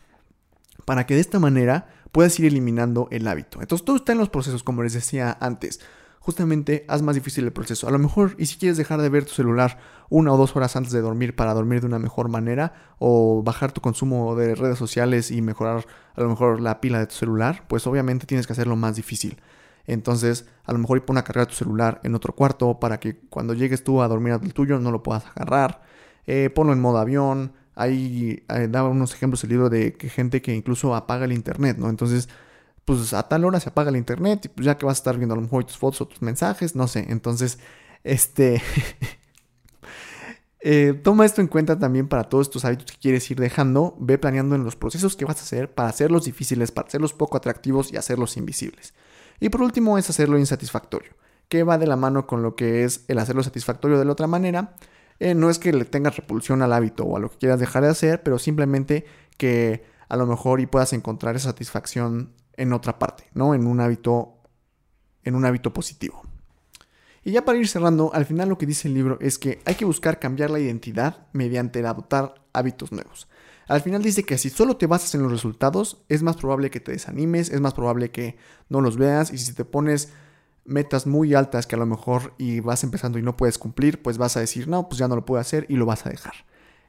Para 0.86 1.06
que 1.06 1.14
de 1.14 1.22
esta 1.22 1.40
manera 1.40 1.90
puedas 2.12 2.40
ir 2.40 2.48
eliminando 2.48 3.08
el 3.12 3.28
hábito. 3.28 3.62
Entonces 3.62 3.86
todo 3.86 3.98
está 3.98 4.14
en 4.14 4.18
los 4.18 4.30
procesos, 4.30 4.64
como 4.64 4.82
les 4.82 4.94
decía 4.94 5.38
antes 5.40 5.80
justamente 6.28 6.84
haz 6.90 7.02
más 7.02 7.16
difícil 7.16 7.46
el 7.46 7.54
proceso. 7.54 7.88
A 7.88 7.92
lo 7.92 8.00
mejor, 8.00 8.36
y 8.38 8.48
si 8.48 8.58
quieres 8.58 8.76
dejar 8.76 9.00
de 9.00 9.08
ver 9.08 9.24
tu 9.24 9.32
celular 9.32 9.80
una 10.10 10.34
o 10.34 10.38
dos 10.38 10.58
horas 10.58 10.76
antes 10.76 10.92
de 10.92 11.00
dormir 11.00 11.38
para 11.38 11.54
dormir 11.54 11.80
de 11.80 11.88
una 11.88 12.00
mejor 12.00 12.28
manera, 12.28 12.74
o 13.00 13.44
bajar 13.44 13.72
tu 13.72 13.80
consumo 13.80 14.36
de 14.36 14.54
redes 14.54 14.78
sociales 14.78 15.32
y 15.32 15.42
mejorar 15.42 15.86
a 16.16 16.22
lo 16.22 16.28
mejor 16.28 16.60
la 16.60 16.82
pila 16.82 17.00
de 17.00 17.08
tu 17.08 17.16
celular, 17.16 17.64
pues 17.70 17.88
obviamente 17.88 18.26
tienes 18.26 18.46
que 18.46 18.52
hacerlo 18.52 18.76
más 18.76 18.98
difícil. 18.98 19.38
Entonces, 19.86 20.46
a 20.66 20.74
lo 20.74 20.80
mejor 20.80 21.06
pon 21.06 21.18
a 21.18 21.24
cargar 21.24 21.48
tu 21.48 21.54
celular 21.54 22.02
en 22.04 22.14
otro 22.14 22.36
cuarto 22.36 22.78
para 22.78 23.00
que 23.00 23.20
cuando 23.30 23.54
llegues 23.54 23.86
tú 23.86 24.02
a 24.02 24.10
dormir 24.10 24.34
al 24.34 24.54
tuyo 24.54 24.80
no 24.80 24.92
lo 24.92 25.04
puedas 25.04 25.24
agarrar. 25.34 25.82
Eh, 26.26 26.50
ponlo 26.54 26.74
en 26.74 26.82
modo 26.82 26.98
avión. 26.98 27.54
Ahí 27.74 28.44
eh, 28.50 28.68
daba 28.70 28.90
unos 28.90 29.14
ejemplos 29.14 29.46
el 29.46 29.52
libro 29.52 29.70
de 29.70 29.94
que 29.94 30.10
gente 30.10 30.42
que 30.42 30.54
incluso 30.54 30.94
apaga 30.94 31.24
el 31.24 31.32
internet, 31.32 31.78
¿no? 31.78 31.90
Entonces, 31.90 32.28
pues 32.88 33.14
a 33.14 33.24
tal 33.24 33.44
hora 33.44 33.60
se 33.60 33.68
apaga 33.68 33.90
el 33.90 33.98
internet 33.98 34.46
y 34.46 34.48
pues 34.48 34.66
ya 34.66 34.78
que 34.78 34.86
vas 34.86 34.98
a 34.98 35.02
estar 35.02 35.18
viendo 35.18 35.34
a 35.34 35.36
lo 35.36 35.42
mejor 35.42 35.66
tus 35.66 35.78
fotos 35.78 36.00
o 36.00 36.08
tus 36.08 36.22
mensajes, 36.22 36.74
no 36.74 36.88
sé. 36.88 37.06
Entonces, 37.10 37.60
este... 38.04 38.62
Eh, 40.60 41.00
toma 41.02 41.24
esto 41.26 41.40
en 41.40 41.48
cuenta 41.48 41.78
también 41.80 42.10
para 42.10 42.24
todos 42.26 42.48
estos 42.48 42.66
hábitos 42.66 42.92
que 42.92 42.98
quieres 42.98 43.30
ir 43.32 43.40
dejando. 43.40 43.96
Ve 44.00 44.18
planeando 44.18 44.56
en 44.56 44.66
los 44.66 44.76
procesos 44.76 45.16
que 45.16 45.24
vas 45.24 45.38
a 45.38 45.44
hacer 45.44 45.74
para 45.74 45.88
hacerlos 45.88 46.26
difíciles, 46.26 46.72
para 46.72 46.88
hacerlos 46.88 47.14
poco 47.14 47.38
atractivos 47.38 47.94
y 47.94 47.96
hacerlos 47.96 48.36
invisibles. 48.36 48.94
Y 49.40 49.48
por 49.48 49.62
último 49.62 49.98
es 49.98 50.10
hacerlo 50.10 50.38
insatisfactorio, 50.38 51.12
que 51.48 51.64
va 51.64 51.78
de 51.78 51.88
la 51.88 51.96
mano 51.96 52.26
con 52.28 52.42
lo 52.42 52.56
que 52.56 52.84
es 52.84 53.06
el 53.08 53.20
hacerlo 53.20 53.44
satisfactorio 53.44 54.00
de 54.00 54.06
la 54.06 54.12
otra 54.12 54.28
manera. 54.28 54.76
Eh, 55.20 55.36
no 55.36 55.50
es 55.50 55.60
que 55.60 55.72
le 55.72 55.86
tengas 55.86 56.18
repulsión 56.18 56.62
al 56.64 56.74
hábito 56.74 57.06
o 57.06 57.16
a 57.16 57.20
lo 57.20 57.30
que 57.30 57.38
quieras 57.38 57.60
dejar 57.60 57.84
de 57.84 57.90
hacer, 57.90 58.24
pero 58.24 58.38
simplemente 58.38 59.06
que 59.38 59.86
a 60.10 60.18
lo 60.18 60.26
mejor 60.26 60.60
y 60.60 60.66
puedas 60.66 60.92
encontrar 60.92 61.38
esa 61.38 61.50
satisfacción 61.50 62.34
en 62.58 62.74
otra 62.74 63.00
parte, 63.00 63.30
¿no? 63.34 63.56
En 63.56 63.66
un 63.66 63.80
hábito, 63.80 64.42
en 65.24 65.36
un 65.36 65.46
hábito 65.46 65.72
positivo. 65.74 66.22
Y 67.24 67.32
ya 67.32 67.46
para 67.46 67.58
ir 67.58 67.68
cerrando, 67.68 68.12
al 68.14 68.26
final 68.26 68.50
lo 68.50 68.58
que 68.58 68.66
dice 68.66 68.88
el 68.88 68.94
libro 68.94 69.18
es 69.22 69.38
que 69.38 69.60
hay 69.66 69.76
que 69.76 69.86
buscar 69.86 70.20
cambiar 70.20 70.50
la 70.50 70.60
identidad 70.60 71.28
mediante 71.34 71.86
adoptar 71.86 72.36
hábitos 72.54 72.92
nuevos. 72.92 73.28
Al 73.68 73.82
final 73.82 74.02
dice 74.02 74.24
que 74.24 74.38
si 74.38 74.50
solo 74.50 74.78
te 74.78 74.88
basas 74.88 75.14
en 75.14 75.24
los 75.24 75.32
resultados, 75.32 76.04
es 76.08 76.24
más 76.24 76.38
probable 76.38 76.70
que 76.70 76.80
te 76.80 76.94
desanimes, 76.94 77.50
es 77.50 77.60
más 77.60 77.74
probable 77.74 78.12
que 78.12 78.38
no 78.70 78.80
los 78.80 78.96
veas 78.98 79.34
y 79.34 79.38
si 79.38 79.54
te 79.54 79.66
pones 79.66 80.14
metas 80.64 81.06
muy 81.06 81.34
altas 81.34 81.68
que 81.68 81.76
a 81.76 81.80
lo 81.80 81.86
mejor 81.86 82.34
y 82.38 82.62
vas 82.62 82.86
empezando 82.86 83.20
y 83.20 83.24
no 83.24 83.36
puedes 83.36 83.58
cumplir, 83.58 84.02
pues 84.02 84.18
vas 84.18 84.38
a 84.38 84.40
decir, 84.40 84.70
no, 84.70 84.88
pues 84.88 85.00
ya 85.00 85.10
no 85.10 85.16
lo 85.16 85.26
puedo 85.26 85.42
hacer 85.42 85.66
y 85.68 85.76
lo 85.76 85.86
vas 85.86 86.06
a 86.06 86.10
dejar. 86.10 86.34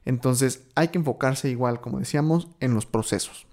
Entonces 0.04 0.62
hay 0.76 0.88
que 0.88 0.98
enfocarse 0.98 1.50
igual, 1.50 1.80
como 1.80 1.98
decíamos, 1.98 2.48
en 2.60 2.74
los 2.74 2.86
procesos. 2.86 3.47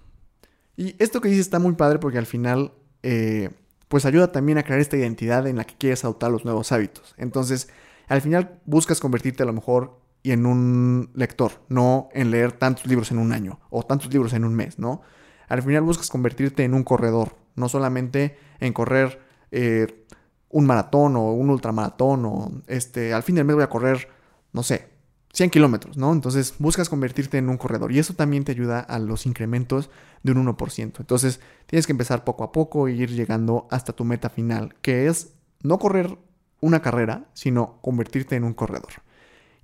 Y 0.76 0.94
esto 1.02 1.20
que 1.20 1.28
dice 1.28 1.40
está 1.40 1.58
muy 1.58 1.74
padre 1.74 1.98
porque 1.98 2.18
al 2.18 2.26
final, 2.26 2.72
eh, 3.02 3.50
pues 3.88 4.04
ayuda 4.04 4.32
también 4.32 4.58
a 4.58 4.62
crear 4.62 4.80
esta 4.80 4.96
identidad 4.96 5.46
en 5.46 5.56
la 5.56 5.64
que 5.64 5.74
quieres 5.76 6.04
adoptar 6.04 6.30
los 6.30 6.44
nuevos 6.44 6.72
hábitos. 6.72 7.14
Entonces, 7.16 7.68
al 8.08 8.20
final 8.20 8.60
buscas 8.66 9.00
convertirte 9.00 9.42
a 9.42 9.46
lo 9.46 9.52
mejor 9.52 9.98
en 10.32 10.46
un 10.46 11.10
lector, 11.14 11.52
no 11.68 12.08
en 12.12 12.30
leer 12.30 12.52
tantos 12.52 12.86
libros 12.86 13.10
en 13.10 13.18
un 13.18 13.32
año 13.32 13.60
o 13.70 13.82
tantos 13.84 14.12
libros 14.12 14.32
en 14.32 14.44
un 14.44 14.54
mes, 14.54 14.78
¿no? 14.78 15.02
Al 15.48 15.62
final 15.62 15.82
buscas 15.82 16.10
convertirte 16.10 16.64
en 16.64 16.74
un 16.74 16.82
corredor, 16.82 17.36
no 17.54 17.68
solamente 17.68 18.36
en 18.58 18.72
correr 18.72 19.20
eh, 19.52 20.04
un 20.48 20.66
maratón 20.66 21.16
o 21.16 21.32
un 21.32 21.50
ultramaratón 21.50 22.24
o 22.24 22.62
este, 22.66 23.12
al 23.12 23.22
fin 23.22 23.36
del 23.36 23.44
mes 23.44 23.54
voy 23.54 23.64
a 23.64 23.68
correr, 23.68 24.08
no 24.52 24.62
sé, 24.62 24.88
100 25.36 25.50
kilómetros, 25.50 25.98
¿no? 25.98 26.14
Entonces 26.14 26.54
buscas 26.58 26.88
convertirte 26.88 27.36
en 27.36 27.50
un 27.50 27.58
corredor 27.58 27.92
y 27.92 27.98
eso 27.98 28.14
también 28.14 28.44
te 28.44 28.52
ayuda 28.52 28.80
a 28.80 28.98
los 28.98 29.26
incrementos 29.26 29.90
de 30.22 30.32
un 30.32 30.46
1%. 30.46 30.94
Entonces 30.98 31.40
tienes 31.66 31.86
que 31.86 31.92
empezar 31.92 32.24
poco 32.24 32.42
a 32.42 32.52
poco 32.52 32.88
e 32.88 32.92
ir 32.92 33.10
llegando 33.10 33.68
hasta 33.70 33.92
tu 33.92 34.06
meta 34.06 34.30
final, 34.30 34.74
que 34.80 35.08
es 35.08 35.34
no 35.62 35.78
correr 35.78 36.16
una 36.60 36.80
carrera, 36.80 37.28
sino 37.34 37.78
convertirte 37.82 38.34
en 38.34 38.44
un 38.44 38.54
corredor. 38.54 38.88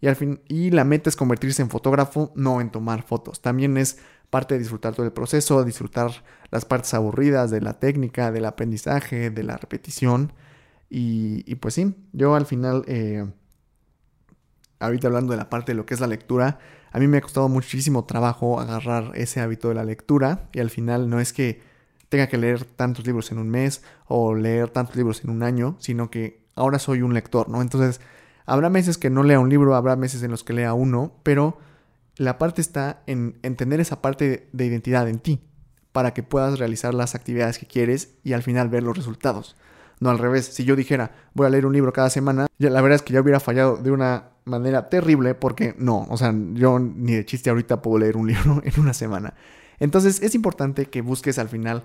Y, 0.02 0.08
al 0.08 0.16
fin, 0.16 0.42
y 0.46 0.70
la 0.72 0.84
meta 0.84 1.08
es 1.08 1.16
convertirse 1.16 1.62
en 1.62 1.70
fotógrafo, 1.70 2.32
no 2.34 2.60
en 2.60 2.70
tomar 2.70 3.02
fotos. 3.02 3.40
También 3.40 3.78
es 3.78 3.96
parte 4.28 4.54
de 4.54 4.60
disfrutar 4.60 4.94
todo 4.94 5.06
el 5.06 5.12
proceso, 5.12 5.64
disfrutar 5.64 6.10
las 6.50 6.66
partes 6.66 6.92
aburridas 6.92 7.50
de 7.50 7.62
la 7.62 7.78
técnica, 7.78 8.30
del 8.30 8.44
aprendizaje, 8.44 9.30
de 9.30 9.42
la 9.42 9.56
repetición. 9.56 10.34
Y, 10.90 11.54
pues 11.54 11.72
sí, 11.72 11.94
yo 12.12 12.34
al 12.34 12.44
final... 12.44 12.84
Eh, 12.88 13.24
ahorita 14.82 15.08
hablando 15.08 15.32
de 15.32 15.38
la 15.38 15.48
parte 15.48 15.72
de 15.72 15.76
lo 15.76 15.86
que 15.86 15.94
es 15.94 16.00
la 16.00 16.06
lectura, 16.06 16.58
a 16.90 16.98
mí 16.98 17.06
me 17.06 17.18
ha 17.18 17.20
costado 17.20 17.48
muchísimo 17.48 18.04
trabajo 18.04 18.60
agarrar 18.60 19.12
ese 19.14 19.40
hábito 19.40 19.68
de 19.68 19.74
la 19.74 19.84
lectura 19.84 20.48
y 20.52 20.60
al 20.60 20.70
final 20.70 21.08
no 21.08 21.20
es 21.20 21.32
que 21.32 21.62
tenga 22.08 22.26
que 22.26 22.36
leer 22.36 22.64
tantos 22.64 23.06
libros 23.06 23.32
en 23.32 23.38
un 23.38 23.48
mes 23.48 23.82
o 24.06 24.34
leer 24.34 24.68
tantos 24.68 24.96
libros 24.96 25.24
en 25.24 25.30
un 25.30 25.42
año, 25.42 25.76
sino 25.78 26.10
que 26.10 26.44
ahora 26.54 26.78
soy 26.78 27.00
un 27.00 27.14
lector, 27.14 27.48
¿no? 27.48 27.62
Entonces, 27.62 28.02
habrá 28.44 28.68
meses 28.68 28.98
que 28.98 29.08
no 29.08 29.22
lea 29.22 29.40
un 29.40 29.48
libro, 29.48 29.74
habrá 29.74 29.96
meses 29.96 30.22
en 30.22 30.30
los 30.30 30.44
que 30.44 30.52
lea 30.52 30.74
uno, 30.74 31.14
pero 31.22 31.56
la 32.16 32.36
parte 32.36 32.60
está 32.60 33.02
en 33.06 33.38
entender 33.42 33.80
esa 33.80 34.02
parte 34.02 34.48
de 34.52 34.66
identidad 34.66 35.08
en 35.08 35.20
ti 35.20 35.40
para 35.92 36.12
que 36.12 36.22
puedas 36.22 36.58
realizar 36.58 36.92
las 36.92 37.14
actividades 37.14 37.58
que 37.58 37.66
quieres 37.66 38.14
y 38.22 38.34
al 38.34 38.42
final 38.42 38.68
ver 38.68 38.82
los 38.82 38.96
resultados. 38.96 39.56
No 40.00 40.10
al 40.10 40.18
revés, 40.18 40.46
si 40.46 40.64
yo 40.64 40.76
dijera 40.76 41.12
voy 41.32 41.46
a 41.46 41.50
leer 41.50 41.64
un 41.64 41.72
libro 41.72 41.92
cada 41.92 42.10
semana, 42.10 42.46
ya 42.58 42.70
la 42.70 42.82
verdad 42.82 42.96
es 42.96 43.02
que 43.02 43.12
ya 43.12 43.20
hubiera 43.20 43.40
fallado 43.40 43.76
de 43.76 43.90
una 43.90 44.31
manera 44.44 44.88
terrible 44.88 45.34
porque 45.34 45.74
no, 45.78 46.06
o 46.08 46.16
sea, 46.16 46.34
yo 46.54 46.78
ni 46.78 47.14
de 47.14 47.24
chiste 47.24 47.50
ahorita 47.50 47.82
puedo 47.82 47.98
leer 47.98 48.16
un 48.16 48.26
libro 48.28 48.60
en 48.64 48.80
una 48.80 48.94
semana. 48.94 49.34
Entonces 49.78 50.22
es 50.22 50.34
importante 50.34 50.86
que 50.86 51.00
busques 51.00 51.38
al 51.38 51.48
final 51.48 51.84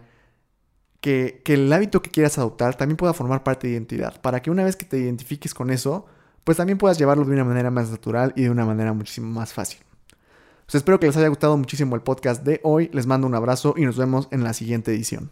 que, 1.01 1.41
que, 1.45 1.53
el 1.53 1.71
hábito 1.71 2.01
que 2.01 2.09
quieras 2.09 2.37
adoptar 2.37 2.75
también 2.75 2.97
pueda 2.97 3.13
formar 3.13 3.43
parte 3.43 3.67
de 3.67 3.73
identidad, 3.73 4.19
para 4.21 4.41
que 4.41 4.49
una 4.49 4.63
vez 4.63 4.75
que 4.75 4.85
te 4.85 4.97
identifiques 4.97 5.53
con 5.53 5.69
eso, 5.69 6.05
pues 6.43 6.57
también 6.57 6.77
puedas 6.77 6.97
llevarlo 6.97 7.25
de 7.25 7.33
una 7.33 7.43
manera 7.43 7.69
más 7.71 7.89
natural 7.91 8.33
y 8.35 8.43
de 8.43 8.49
una 8.49 8.65
manera 8.65 8.93
muchísimo 8.93 9.27
más 9.27 9.53
fácil. 9.53 9.79
Pues 10.65 10.75
espero 10.75 10.99
que 10.99 11.07
les 11.07 11.15
haya 11.15 11.29
gustado 11.29 11.55
muchísimo 11.55 11.95
el 11.95 12.01
podcast 12.01 12.43
de 12.43 12.59
hoy, 12.63 12.89
les 12.91 13.07
mando 13.07 13.25
un 13.27 13.35
abrazo 13.35 13.73
y 13.77 13.83
nos 13.83 13.97
vemos 13.97 14.27
en 14.31 14.43
la 14.43 14.53
siguiente 14.53 14.91
edición. 14.91 15.31